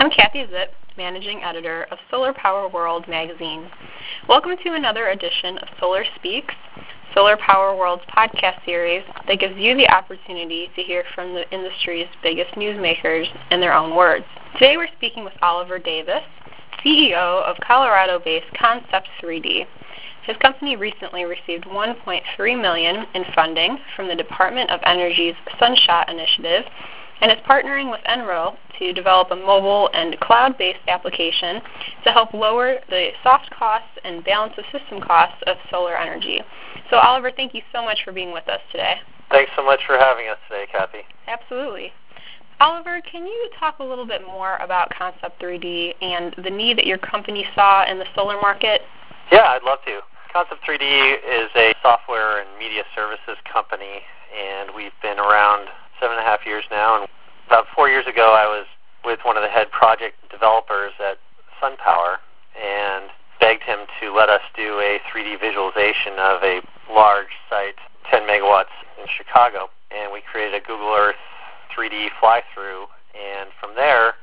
I'm 0.00 0.10
Kathy 0.10 0.46
Zipp, 0.46 0.68
Managing 0.96 1.42
Editor 1.42 1.86
of 1.90 1.98
Solar 2.10 2.32
Power 2.32 2.70
World 2.70 3.06
magazine. 3.06 3.70
Welcome 4.30 4.52
to 4.64 4.72
another 4.72 5.08
edition 5.08 5.58
of 5.58 5.68
Solar 5.78 6.06
Speaks, 6.16 6.54
Solar 7.14 7.36
Power 7.36 7.76
World's 7.76 8.04
podcast 8.04 8.64
series 8.64 9.02
that 9.28 9.38
gives 9.38 9.58
you 9.58 9.76
the 9.76 9.86
opportunity 9.90 10.70
to 10.74 10.82
hear 10.82 11.04
from 11.14 11.34
the 11.34 11.46
industry's 11.50 12.06
biggest 12.22 12.50
newsmakers 12.52 13.26
in 13.50 13.60
their 13.60 13.74
own 13.74 13.94
words. 13.94 14.24
Today 14.54 14.78
we're 14.78 14.88
speaking 14.96 15.22
with 15.22 15.34
Oliver 15.42 15.78
Davis, 15.78 16.22
CEO 16.82 17.44
of 17.44 17.58
Colorado-based 17.58 18.56
Concept 18.58 19.06
3D. 19.22 19.66
His 20.24 20.36
company 20.38 20.76
recently 20.76 21.26
received 21.26 21.64
1.3 21.64 22.62
million 22.62 23.04
in 23.14 23.24
funding 23.34 23.76
from 23.94 24.08
the 24.08 24.16
Department 24.16 24.70
of 24.70 24.80
Energy's 24.86 25.34
Sunshot 25.58 26.08
Initiative 26.08 26.64
and 27.20 27.30
is 27.30 27.38
partnering 27.48 27.90
with 27.90 28.00
NREL 28.08 28.56
to 28.78 28.92
develop 28.92 29.30
a 29.30 29.36
mobile 29.36 29.90
and 29.92 30.18
cloud-based 30.20 30.80
application 30.88 31.60
to 32.04 32.12
help 32.12 32.32
lower 32.32 32.78
the 32.88 33.10
soft 33.22 33.50
costs 33.50 33.90
and 34.04 34.24
balance 34.24 34.54
of 34.56 34.64
system 34.72 35.00
costs 35.00 35.42
of 35.46 35.56
solar 35.70 35.96
energy. 35.96 36.40
So 36.90 36.96
Oliver, 36.96 37.30
thank 37.34 37.54
you 37.54 37.62
so 37.72 37.82
much 37.82 37.98
for 38.04 38.12
being 38.12 38.32
with 38.32 38.48
us 38.48 38.60
today. 38.72 38.96
Thanks 39.30 39.52
so 39.54 39.64
much 39.64 39.80
for 39.86 39.96
having 39.96 40.28
us 40.28 40.38
today, 40.48 40.66
Kathy. 40.72 41.02
Absolutely. 41.28 41.92
Oliver, 42.60 43.00
can 43.00 43.24
you 43.26 43.50
talk 43.58 43.78
a 43.78 43.84
little 43.84 44.06
bit 44.06 44.20
more 44.26 44.56
about 44.56 44.90
Concept 44.90 45.40
3D 45.40 45.94
and 46.02 46.34
the 46.44 46.50
need 46.50 46.76
that 46.76 46.86
your 46.86 46.98
company 46.98 47.46
saw 47.54 47.90
in 47.90 47.98
the 47.98 48.04
solar 48.14 48.40
market? 48.40 48.82
Yeah, 49.32 49.44
I'd 49.44 49.62
love 49.64 49.78
to. 49.86 50.00
Concept 50.32 50.60
3D 50.68 51.14
is 51.24 51.50
a 51.56 51.72
software 51.82 52.40
and 52.40 52.48
media 52.58 52.82
services 52.94 53.40
company, 53.50 54.02
and 54.30 54.70
we've 54.76 54.92
been 55.00 55.18
around 55.18 55.68
seven 56.00 56.16
and 56.18 56.26
a 56.26 56.28
half 56.28 56.40
years 56.44 56.64
now. 56.70 57.00
And 57.00 57.08
about 57.50 57.66
four 57.74 57.90
years 57.90 58.06
ago, 58.06 58.30
I 58.30 58.46
was 58.46 58.62
with 59.04 59.18
one 59.26 59.36
of 59.36 59.42
the 59.42 59.50
head 59.50 59.74
project 59.74 60.14
developers 60.30 60.94
at 61.02 61.18
SunPower 61.58 62.22
and 62.54 63.10
begged 63.42 63.66
him 63.66 63.90
to 63.98 64.14
let 64.14 64.30
us 64.30 64.40
do 64.54 64.78
a 64.78 65.02
3D 65.10 65.40
visualization 65.42 66.14
of 66.22 66.38
a 66.46 66.62
large 66.86 67.34
site, 67.50 67.74
10 68.06 68.22
megawatts 68.22 68.70
in 69.02 69.10
Chicago. 69.10 69.66
And 69.90 70.12
we 70.14 70.22
created 70.22 70.54
a 70.54 70.62
Google 70.62 70.94
Earth 70.94 71.18
3D 71.74 72.14
fly 72.22 72.46
through. 72.54 72.86
And 73.18 73.50
from 73.58 73.74
there, 73.74 74.14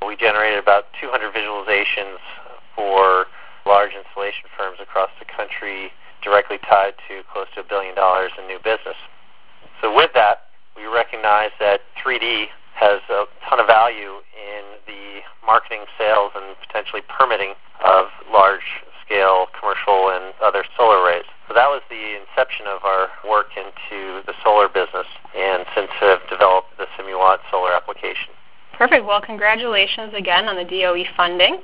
we 0.00 0.16
generated 0.16 0.58
about 0.58 0.88
200 1.04 1.36
visualizations 1.36 2.16
for 2.74 3.26
large 3.68 3.92
installation 3.92 4.48
firms 4.56 4.80
across 4.80 5.10
the 5.20 5.28
country 5.28 5.92
directly 6.24 6.56
tied 6.64 6.96
to 7.12 7.20
close 7.28 7.46
to 7.56 7.60
a 7.60 7.64
billion 7.68 7.94
dollars 7.94 8.32
in 8.40 8.48
new 8.48 8.58
business. 8.64 8.96
So 9.82 9.94
with 9.94 10.12
that, 10.14 10.48
we 10.76 10.86
recognize 10.86 11.52
that 11.60 11.80
3D 12.00 12.48
has 12.80 13.04
a 13.12 13.28
ton 13.44 13.60
of 13.60 13.68
value 13.68 14.24
in 14.32 14.64
the 14.88 15.20
marketing, 15.44 15.84
sales, 16.00 16.32
and 16.34 16.56
potentially 16.64 17.02
permitting 17.12 17.52
of 17.84 18.06
large 18.32 18.64
scale 19.04 19.46
commercial 19.58 20.08
and 20.08 20.32
other 20.40 20.64
solar 20.76 21.04
arrays. 21.04 21.28
So 21.48 21.54
that 21.54 21.68
was 21.68 21.82
the 21.90 22.16
inception 22.16 22.66
of 22.66 22.80
our 22.84 23.08
work 23.28 23.52
into 23.52 24.24
the 24.24 24.32
solar 24.42 24.68
business 24.68 25.06
and 25.36 25.66
since 25.74 25.90
have 26.00 26.20
developed 26.30 26.78
the 26.78 26.86
Simuwatt 26.96 27.38
solar 27.50 27.72
application. 27.72 28.32
Perfect. 28.72 29.04
Well, 29.04 29.20
congratulations 29.20 30.14
again 30.16 30.48
on 30.48 30.56
the 30.56 30.64
DOE 30.64 31.04
funding. 31.16 31.60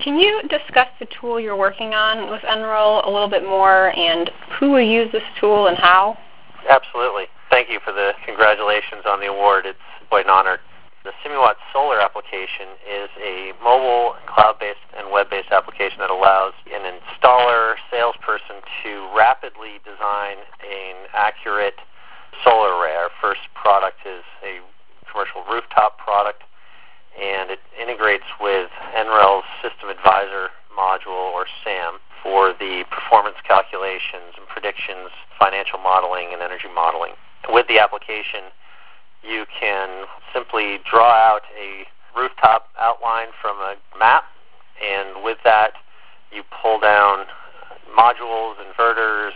Can 0.00 0.18
you 0.18 0.40
discuss 0.48 0.88
the 0.98 1.06
tool 1.20 1.38
you're 1.38 1.56
working 1.56 1.92
on 1.92 2.30
with 2.30 2.40
NREL 2.42 3.06
a 3.06 3.10
little 3.10 3.28
bit 3.28 3.44
more 3.44 3.94
and 3.96 4.30
who 4.58 4.70
will 4.70 4.80
use 4.80 5.12
this 5.12 5.22
tool 5.38 5.66
and 5.66 5.76
how? 5.76 6.16
Absolutely. 6.68 7.24
Thank 7.54 7.70
you 7.70 7.78
for 7.86 7.94
the 7.94 8.18
congratulations 8.26 9.06
on 9.06 9.22
the 9.22 9.30
award. 9.30 9.62
It's 9.62 9.78
quite 10.10 10.26
an 10.26 10.34
honor. 10.34 10.58
The 11.06 11.14
Simuwatt 11.22 11.54
solar 11.70 12.02
application 12.02 12.74
is 12.82 13.06
a 13.22 13.54
mobile, 13.62 14.18
cloud-based, 14.26 14.82
and 14.98 15.06
web-based 15.14 15.54
application 15.54 16.02
that 16.02 16.10
allows 16.10 16.50
an 16.66 16.82
installer, 16.82 17.78
salesperson 17.94 18.58
to 18.82 19.06
rapidly 19.14 19.78
design 19.86 20.42
an 20.66 21.06
accurate 21.14 21.78
solar 22.42 22.74
array. 22.74 22.98
Our 22.98 23.14
first 23.22 23.46
product 23.54 24.02
is 24.02 24.26
a 24.42 24.58
commercial 25.06 25.46
rooftop 25.46 26.02
product 26.02 26.42
and 27.14 27.54
it 27.54 27.62
integrates 27.78 28.26
with 28.42 28.66
NREL's 28.98 29.46
System 29.62 29.94
Advisor 29.94 30.50
Model, 30.74 31.30
or 31.30 31.46
SAM, 31.62 32.02
for 32.18 32.50
the 32.50 32.82
performance 32.90 33.38
calculations 33.46 34.34
and 34.34 34.42
predictions, 34.50 35.14
financial 35.38 35.78
modeling, 35.78 36.34
and 36.34 36.42
energy 36.42 36.66
modeling. 36.66 37.14
With 37.48 37.66
the 37.68 37.78
application, 37.78 38.50
you 39.22 39.44
can 39.60 40.06
simply 40.32 40.78
draw 40.90 41.10
out 41.10 41.42
a 41.58 41.84
rooftop 42.18 42.68
outline 42.78 43.28
from 43.40 43.56
a 43.58 43.76
map, 43.98 44.24
and 44.82 45.22
with 45.22 45.38
that, 45.44 45.72
you 46.32 46.42
pull 46.62 46.80
down 46.80 47.26
modules, 47.96 48.54
inverters, 48.56 49.32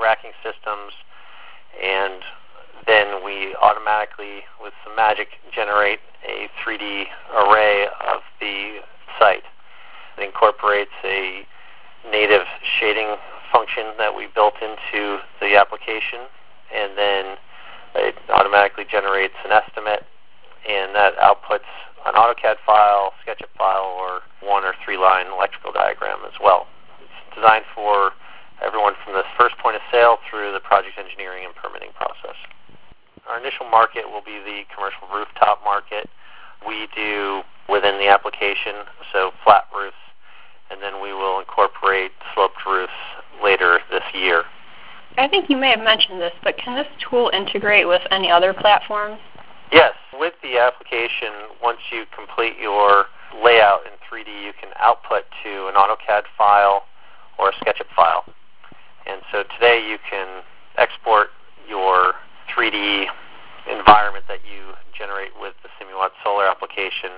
racking 0.00 0.32
systems, 0.42 0.92
and 1.82 2.22
then 2.86 3.24
we 3.24 3.54
automatically, 3.62 4.42
with 4.62 4.72
some 4.84 4.96
magic, 4.96 5.28
generate 5.54 6.00
a 6.26 6.48
3D 6.62 7.06
array 7.34 7.86
of 8.06 8.20
the 8.40 8.80
site. 9.18 9.44
It 10.18 10.24
incorporates 10.24 10.92
a 11.04 11.46
native 12.10 12.46
shading 12.78 13.16
function 13.52 13.94
that 13.98 14.14
we 14.14 14.26
built 14.34 14.54
into 14.60 15.18
the 15.40 15.56
application, 15.56 16.20
and 16.72 16.96
then 16.96 17.36
it 17.94 18.14
automatically 18.30 18.84
generates 18.90 19.34
an 19.44 19.52
estimate, 19.52 20.04
and 20.68 20.94
that 20.94 21.16
outputs 21.18 21.68
an 22.06 22.14
AutoCAD 22.14 22.56
file, 22.66 23.12
SketchUp 23.24 23.50
file, 23.56 23.96
or 23.96 24.20
one 24.42 24.64
or 24.64 24.74
three 24.84 24.98
line 24.98 25.26
electrical 25.26 25.72
diagram 25.72 26.18
as 26.26 26.34
well. 26.42 26.66
It's 27.00 27.34
designed 27.34 27.64
for 27.74 28.12
everyone 28.64 28.94
from 29.04 29.14
the 29.14 29.24
first 29.38 29.56
point 29.58 29.76
of 29.76 29.82
sale 29.90 30.18
through 30.28 30.52
the 30.52 30.60
project 30.60 30.98
engineering 30.98 31.44
and 31.44 31.54
permitting 31.54 31.90
process. 31.96 32.36
Our 33.28 33.40
initial 33.40 33.68
market 33.70 34.04
will 34.04 34.22
be 34.22 34.38
the 34.44 34.68
commercial 34.74 35.08
rooftop 35.08 35.64
market. 35.64 36.08
We 36.66 36.88
do 36.94 37.42
within 37.68 37.96
the 37.98 38.08
application, 38.08 38.84
so 39.12 39.32
flat 39.42 39.64
roofs, 39.74 39.96
and 40.70 40.82
then 40.82 41.00
we 41.00 41.12
will 41.12 41.40
incorporate 41.40 42.12
sloped 42.34 42.60
roofs 42.66 42.92
later 43.42 43.80
this 43.90 44.04
year. 44.12 44.44
I 45.16 45.28
think 45.28 45.48
you 45.48 45.56
may 45.56 45.70
have 45.70 45.84
mentioned 45.84 46.20
this, 46.20 46.32
but 46.42 46.56
can 46.58 46.74
this 46.76 46.88
tool 47.08 47.30
integrate 47.32 47.86
with 47.86 48.02
any 48.10 48.30
other 48.30 48.52
platforms? 48.52 49.20
Yes. 49.70 49.92
With 50.18 50.34
the 50.42 50.58
application, 50.58 51.50
once 51.62 51.78
you 51.92 52.04
complete 52.14 52.54
your 52.60 53.06
layout 53.42 53.80
in 53.86 53.92
3D, 54.06 54.44
you 54.44 54.52
can 54.60 54.70
output 54.78 55.24
to 55.42 55.68
an 55.68 55.74
AutoCAD 55.74 56.22
file 56.36 56.82
or 57.38 57.50
a 57.50 57.52
SketchUp 57.54 57.90
file. 57.94 58.24
And 59.06 59.20
so 59.30 59.42
today 59.54 59.84
you 59.88 59.98
can 60.08 60.42
export 60.78 61.28
your 61.68 62.14
3D 62.54 63.06
environment 63.70 64.24
that 64.28 64.40
you 64.44 64.74
generate 64.96 65.32
with 65.40 65.54
the 65.62 65.68
Simuwatt 65.78 66.10
solar 66.22 66.46
application 66.46 67.10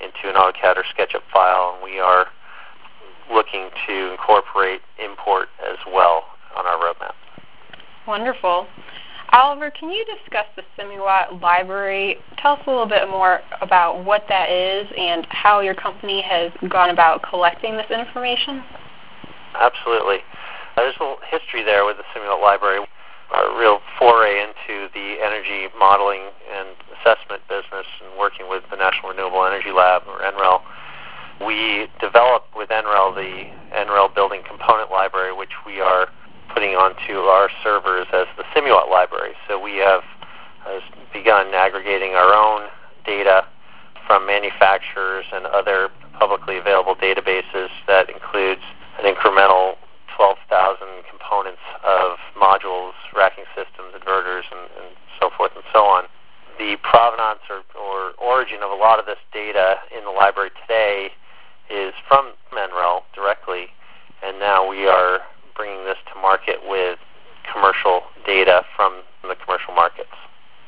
into 0.00 0.28
an 0.28 0.34
AutoCAD 0.34 0.76
or 0.76 0.84
SketchUp 0.94 1.22
file, 1.32 1.74
and 1.74 1.84
we 1.84 1.98
are 1.98 2.26
looking 3.32 3.70
to 3.86 4.10
incorporate 4.12 4.80
import 5.02 5.48
as 5.62 5.78
well. 5.86 6.24
Wonderful. 8.10 8.66
Oliver, 9.30 9.70
can 9.70 9.88
you 9.88 10.04
discuss 10.04 10.46
the 10.56 10.62
Simuwatt 10.74 11.40
library? 11.40 12.16
Tell 12.42 12.54
us 12.54 12.60
a 12.66 12.68
little 12.68 12.90
bit 12.90 13.08
more 13.08 13.38
about 13.62 14.04
what 14.04 14.24
that 14.28 14.50
is 14.50 14.88
and 14.98 15.24
how 15.30 15.60
your 15.60 15.76
company 15.76 16.20
has 16.20 16.50
gone 16.68 16.90
about 16.90 17.22
collecting 17.22 17.76
this 17.76 17.86
information. 17.88 18.64
Absolutely. 19.54 20.26
There's 20.74 20.96
a 20.98 21.02
little 21.04 21.22
history 21.30 21.62
there 21.62 21.84
with 21.86 21.98
the 21.98 22.04
Simuwatt 22.10 22.42
library 22.42 22.84
a 23.30 23.56
real 23.56 23.78
foray 23.96 24.42
into 24.42 24.90
the 24.92 25.22
energy 25.22 25.70
modeling 25.78 26.34
and 26.50 26.74
assessment 26.98 27.46
business 27.46 27.86
and 28.02 28.18
working 28.18 28.50
with 28.50 28.64
the 28.72 28.76
National 28.76 29.10
Renewable 29.10 29.46
Energy 29.46 29.70
Lab, 29.70 30.02
or 30.10 30.18
NREL. 30.18 30.62
We 31.46 31.86
developed 32.00 32.56
with 32.56 32.70
NREL 32.70 33.14
the 33.14 33.46
NREL 33.70 34.12
Building 34.16 34.42
Component 34.42 34.90
Library, 34.90 35.32
which 35.32 35.54
we 35.64 35.80
are 35.80 36.08
putting 36.52 36.74
onto 36.74 37.20
our 37.30 37.50
servers 37.62 38.06
as 38.12 38.26
the 38.36 38.44
Simuwatt 38.54 38.90
library. 38.90 39.34
So 39.48 39.58
we 39.58 39.76
have 39.76 40.02
begun 41.12 41.54
aggregating 41.54 42.14
our 42.14 42.32
own 42.34 42.68
data 43.04 43.46
from 44.06 44.26
manufacturers 44.26 45.24
and 45.32 45.46
other 45.46 45.90
publicly 46.18 46.58
available 46.58 46.94
databases 46.94 47.68
that 47.86 48.10
includes 48.10 48.62
an 48.98 49.06
incremental 49.06 49.76
12,000 50.16 50.86
components 51.08 51.62
of 51.84 52.18
modules, 52.36 52.92
racking 53.14 53.44
systems, 53.56 53.94
inverters, 53.94 54.44
and, 54.50 54.68
and 54.76 54.96
so 55.18 55.30
forth 55.36 55.52
and 55.54 55.64
so 55.72 55.80
on. 55.84 56.04
The 56.58 56.76
provenance 56.82 57.40
or, 57.48 57.62
or 57.72 58.12
origin 58.20 58.58
of 58.62 58.70
a 58.70 58.74
lot 58.74 58.98
of 58.98 59.06
this 59.06 59.18
data 59.32 59.76
in 59.96 60.04
the 60.04 60.10
library 60.10 60.50
today 60.60 61.08
is 61.70 61.94
from 62.06 62.32
NREL 62.52 63.02
directly, 63.14 63.68
and 64.22 64.38
now 64.38 64.68
we 64.68 64.86
are 64.86 65.20
bringing 65.60 65.84
this 65.84 66.00
to 66.08 66.18
market 66.18 66.56
with 66.64 66.98
commercial 67.52 68.00
data 68.24 68.62
from 68.74 69.02
the 69.28 69.36
commercial 69.44 69.74
markets. 69.74 70.16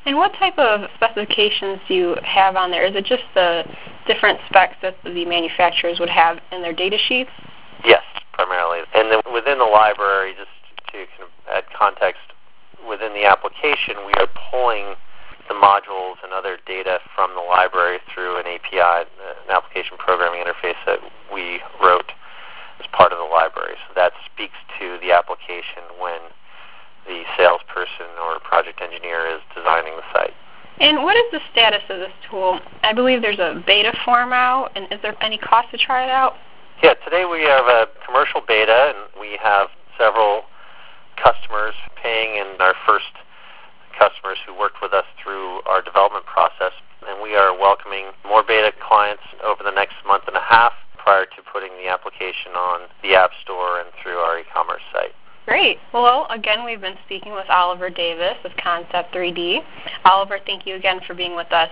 And 0.05 0.19
what 0.19 0.35
type 0.35 0.59
of 0.59 0.85
specifications 0.97 1.81
do 1.89 1.95
you 1.95 2.17
have 2.23 2.57
on 2.57 2.71
there? 2.71 2.85
Is 2.85 2.95
it 2.95 3.07
just 3.07 3.25
the 3.35 3.65
different 4.07 4.39
specs 4.51 4.77
that 4.83 4.97
the 5.03 5.25
manufacturers 5.25 5.99
would 5.99 6.11
have 6.11 6.41
in 6.53 6.61
their 6.61 6.75
data 6.75 6.99
sheets? 7.09 7.31
Yes, 7.87 8.03
primarily. 8.35 8.81
And 8.95 9.11
then 9.11 9.21
within 9.33 9.57
the 9.57 9.65
library, 9.65 10.35
just 10.37 10.53
to 10.93 11.09
kind 11.17 11.25
of 11.25 11.33
add 11.49 11.65
context, 11.73 12.21
within 12.87 13.15
the 13.15 13.25
application, 13.25 14.05
we 14.05 14.13
are 14.21 14.29
pulling 14.51 14.93
the 15.49 15.55
modules 15.55 16.21
and 16.23 16.37
other 16.37 16.59
data 16.67 16.99
from 17.15 17.33
the 17.33 17.41
library 17.41 17.99
through 18.13 18.37
an 18.37 18.45
API, 18.45 19.09
an 19.09 19.49
application 19.49 19.97
programming 19.97 20.45
interface 20.45 20.77
that 20.85 20.99
we 21.33 21.61
wrote 21.81 22.13
as 22.81 22.87
part 22.93 23.13
of 23.13 23.19
the 23.19 23.29
library. 23.29 23.77
So 23.89 23.95
that 23.95 24.13
speaks 24.27 24.57
to 24.81 24.99
the 25.01 25.13
application 25.13 25.85
when 26.01 26.21
the 27.07 27.25
salesperson 27.37 28.09
or 28.23 28.39
project 28.41 28.81
engineer 28.81 29.27
is 29.27 29.41
designing 29.55 29.97
the 29.97 30.07
site. 30.13 30.35
And 30.81 31.03
what 31.03 31.17
is 31.17 31.25
the 31.33 31.41
status 31.53 31.83
of 31.91 31.99
this 31.99 32.13
tool? 32.31 32.61
I 32.83 32.93
believe 32.93 33.23
there's 33.23 33.39
a 33.39 33.63
beta 33.67 33.93
form 34.05 34.33
out, 34.33 34.73
and 34.75 34.87
is 34.91 34.99
there 35.03 35.17
any 35.23 35.39
cost 35.39 35.71
to 35.71 35.79
try 35.79 36.05
it 36.05 36.11
out? 36.11 36.35
Yeah, 36.83 36.95
today 37.05 37.25
we 37.25 37.43
have 37.43 37.67
a 37.67 37.87
commercial 38.07 38.41
beta, 38.41 38.95
and 38.95 39.21
we 39.21 39.39
have 39.43 39.69
several 39.99 40.43
customers 41.23 41.75
paying 42.03 42.41
and 42.41 42.61
our 42.61 42.75
first 42.87 43.13
customers 43.99 44.39
who 44.47 44.59
worked 44.59 44.83
with 44.83 44.93
us 44.93 45.05
through 45.23 45.61
our 45.67 45.83
development 45.83 46.27
process. 46.27 46.73
And 47.07 47.23
we 47.23 47.37
are 47.37 47.57
welcoming 47.57 48.07
more 48.25 48.43
beta 48.43 48.73
clients 48.81 49.23
over 49.45 49.63
the 49.63 49.71
next 49.71 49.95
month 50.07 50.25
and 50.27 50.37
a 50.37 50.43
half 50.43 50.73
prior 51.03 51.25
to 51.25 51.43
putting 51.53 51.73
the 51.83 51.89
application 51.89 52.53
on 52.57 52.89
the 53.03 53.15
App 53.15 53.31
Store 53.43 53.81
and 53.81 53.89
through 54.03 54.17
our 54.17 54.39
e-commerce 54.39 54.83
site. 54.93 55.13
Great. 55.47 55.79
Well, 55.93 56.27
again, 56.31 56.65
we've 56.65 56.81
been 56.81 56.97
speaking 57.05 57.33
with 57.33 57.47
Oliver 57.51 57.91
Davis 57.91 58.37
of 58.45 58.53
Concept 58.63 59.13
3D. 59.13 59.59
Oliver, 60.05 60.39
thank 60.47 60.67
you 60.67 60.77
again 60.77 61.01
for 61.07 61.15
being 61.15 61.35
with 61.35 61.51
us. 61.53 61.71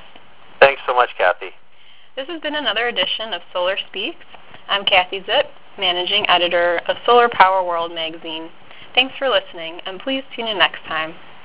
Thanks 0.58 0.82
so 0.86 0.94
much, 0.94 1.10
Kathy. 1.16 1.50
This 2.16 2.26
has 2.28 2.40
been 2.42 2.56
another 2.56 2.88
edition 2.88 3.32
of 3.32 3.42
Solar 3.52 3.76
Speaks. 3.88 4.26
I'm 4.68 4.84
Kathy 4.84 5.20
Zipp, 5.20 5.46
Managing 5.78 6.28
Editor 6.28 6.80
of 6.88 6.96
Solar 7.06 7.28
Power 7.28 7.64
World 7.64 7.94
magazine. 7.94 8.50
Thanks 8.94 9.14
for 9.18 9.28
listening, 9.28 9.80
and 9.86 10.00
please 10.00 10.24
tune 10.34 10.48
in 10.48 10.58
next 10.58 10.84
time. 10.88 11.14